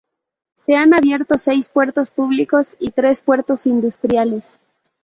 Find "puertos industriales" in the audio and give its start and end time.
3.21-4.59